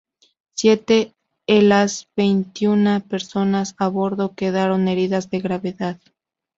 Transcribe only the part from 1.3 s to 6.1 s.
e las veintiuna personas a bordo quedaron heridas de gravedad.